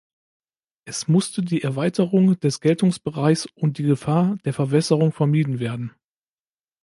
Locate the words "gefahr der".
3.83-4.53